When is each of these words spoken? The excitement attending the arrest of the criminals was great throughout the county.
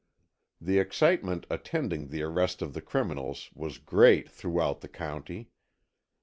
The 0.59 0.79
excitement 0.79 1.45
attending 1.51 2.07
the 2.07 2.23
arrest 2.23 2.63
of 2.63 2.73
the 2.73 2.81
criminals 2.81 3.51
was 3.53 3.77
great 3.77 4.27
throughout 4.31 4.81
the 4.81 4.89
county. 4.89 5.51